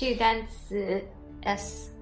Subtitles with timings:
[0.00, 1.04] 这个单词
[1.42, 1.92] s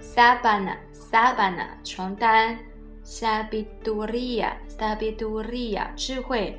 [0.00, 2.58] sabana sabana 床单
[3.04, 6.58] sabiduria sabiduria 智慧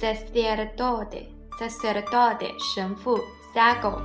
[0.00, 1.26] sacerdote
[1.58, 3.20] sacerdote 神父
[3.54, 4.00] sago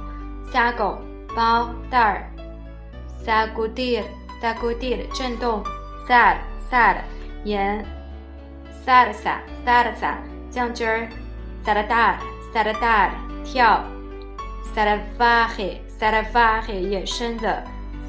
[0.51, 0.97] sago
[1.33, 2.29] 包袋儿
[3.25, 4.03] sagudir
[4.41, 5.63] sagudir 震动
[6.05, 6.35] sad
[6.69, 6.97] sad
[7.45, 7.81] 盐
[8.85, 10.17] salsa salsa
[10.51, 11.09] 酱汁儿
[11.65, 12.17] saladar
[12.53, 13.11] saladar
[13.45, 13.94] 跳
[14.73, 17.63] salvaje salvaje 野生的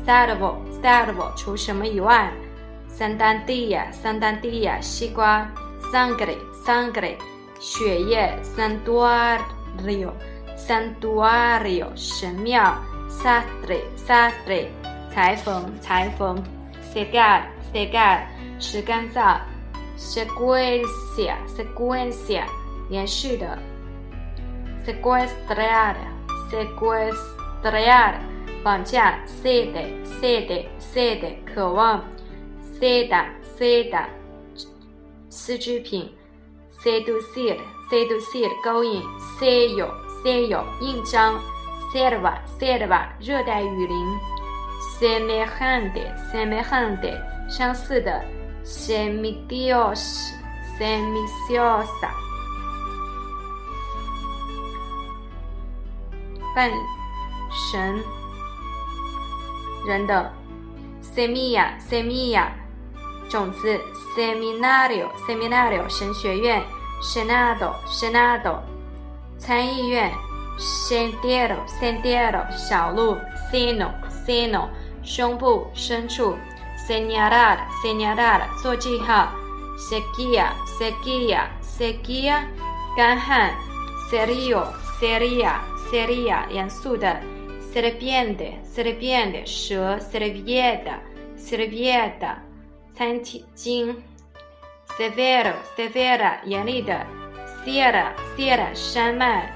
[0.07, 2.31] salvo salvo 除什么以外
[2.89, 4.41] s a n d a n d i a s a n d a n
[4.41, 5.47] d i a 西瓜
[5.93, 7.17] sangre sangre
[7.61, 10.13] 血液 santuario
[10.57, 12.77] santuario 神庙
[13.09, 14.69] sastre sastre
[15.13, 16.43] 裁缝裁缝
[16.93, 17.43] segar
[17.73, 18.21] segar
[18.59, 19.39] 是干燥
[19.99, 22.45] sequencia sequencia
[22.89, 23.59] 连续的
[24.87, 25.95] sequestrar
[26.51, 28.15] sequestrar
[28.63, 32.05] 绑架 sede sede sede 渴望
[32.79, 34.07] seda seda
[35.29, 36.11] 丝织品
[36.83, 37.57] seducir
[37.91, 39.03] seducir 勾引
[39.39, 39.91] sello
[40.23, 41.41] sello 印章
[41.93, 43.97] selva selva 热带雨林
[44.99, 47.15] semejante semejante
[47.49, 48.23] 相似的
[48.65, 50.33] semidios
[50.79, 52.26] semiciosa
[56.57, 56.73] 半
[57.51, 58.03] 神
[59.87, 60.33] 人的
[61.03, 62.47] semilla semilla
[63.29, 63.79] 种子
[64.17, 66.65] seminario seminario 神学院
[67.03, 68.61] senado senado
[69.37, 70.11] 参议院
[70.59, 73.19] sendero sendero 小路
[73.53, 74.71] seno seno
[75.05, 76.39] 胸部深处
[76.89, 79.29] señalar señalar 做记号
[79.77, 82.49] sequía sequía sequía
[82.97, 83.53] 干旱
[84.11, 84.65] serio
[84.99, 85.61] seria
[85.91, 87.21] seria 严肃的
[87.73, 91.01] serpiente serpiente 蛇 servieta
[91.37, 92.37] servieta
[92.95, 93.95] 餐巾
[94.99, 97.07] severo severa 严厉的
[97.63, 99.53] sierra sierra 山脉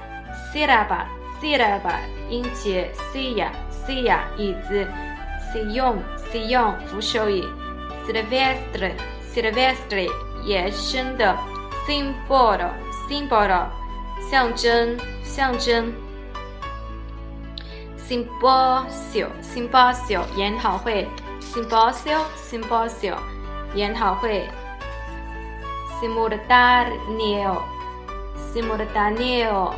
[0.53, 1.05] siraba
[1.39, 1.99] siraba
[2.29, 3.49] 音节 sia
[3.85, 4.87] sia 椅子
[5.51, 5.97] sillon
[6.31, 7.43] sillon 扶手椅
[8.05, 8.93] silvestre
[9.33, 10.07] silvestre
[10.45, 11.35] 野生的
[11.87, 12.69] symbolo
[13.07, 13.67] symbolo
[14.29, 15.91] 象征象征
[18.11, 21.07] symposio symposio 研讨会
[21.39, 23.15] symposio symposio
[23.73, 24.49] 研讨会
[26.01, 27.61] simultaneo
[28.51, 29.73] simultaneo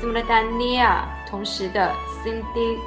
[0.00, 1.92] simultanea 同时的
[2.24, 2.78] syndic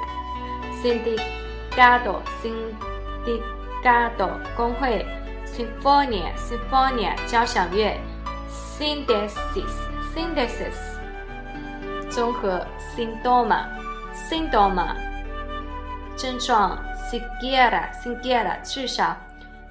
[0.82, 5.06] sindicato sindicato 工会
[5.46, 7.96] symphonia symphonia 交响乐
[8.50, 9.70] synthesis
[10.12, 10.74] synthesis
[12.10, 13.85] 综合 s y n d o m a
[14.16, 14.96] symptoma
[16.16, 19.14] 症状 siquiera siquiera 至少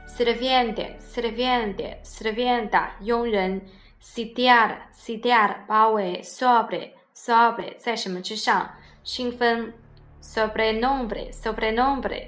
[0.08, 3.62] serviente serviente servienta 佣人
[4.00, 8.70] sitiar sitiar 包围 sobre sobre 在什么之上
[9.04, 9.74] 兴奋
[10.22, 12.28] sobrenombre sobrenombre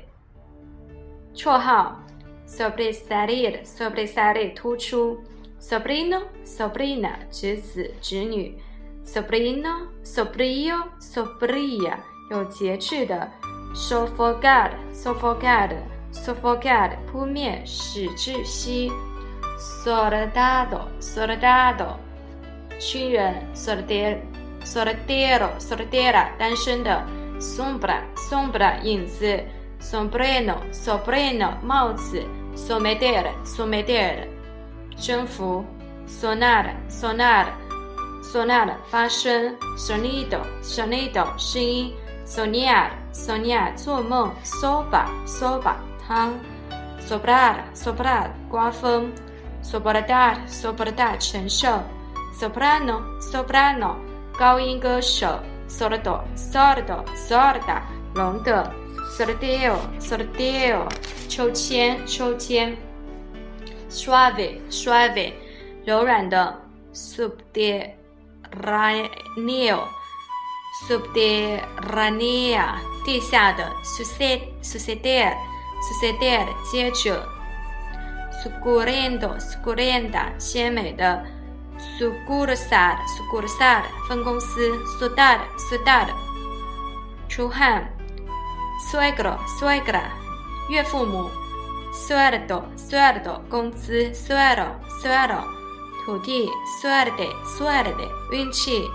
[1.35, 2.03] 绰号
[2.47, 5.21] sobresalir sobresalir 突出
[5.59, 8.57] sobrino sobrina 侄子侄女
[9.07, 11.97] soprino、soprio sopria，
[12.29, 13.31] 有节制的
[13.73, 15.69] suffocar suffocar
[16.11, 18.91] suffocar 扑灭使窒息
[19.57, 21.95] soldado soldado
[22.77, 24.17] 军人 soldier
[24.65, 27.01] soltero soltera 单身的
[27.39, 29.41] sombra sombra 影子
[29.79, 32.21] sombrero sombrero 帽子
[32.55, 34.27] someter someter
[34.97, 35.63] 征服
[36.07, 37.45] sonar sonar
[38.27, 41.93] sonar 发声 sonido sonido 声音
[42.25, 46.33] ，sonia，sonia 做梦 soba soba 汤
[46.99, 49.13] ，sobrar，sobrar 刮风
[49.63, 51.81] soportar soportar 承受
[52.37, 53.95] soprano soprano
[54.37, 55.39] 高音歌手
[55.69, 57.81] sordo sordo sorda
[58.13, 58.69] 聋的
[59.17, 60.85] sordio sordio
[61.29, 62.75] 抽签抽签
[63.89, 65.31] suave suave
[65.85, 66.53] 柔软的
[66.93, 67.97] ，sub 跌
[68.57, 69.87] subterraneo
[70.87, 75.33] subterranea 地下的 suced suceder
[75.81, 77.27] suceder 接着
[78.31, 81.25] sucurendo sucurenda 鲜美的
[81.97, 86.07] sucursal sucursal 分公司 sudar sudar
[87.27, 87.87] 出汗
[88.91, 90.03] suegro suegra
[90.69, 91.29] 岳父母
[91.93, 95.56] sueldo sueldo 工资 suelo suelo
[96.07, 98.89] 土地 suerte suerte 运气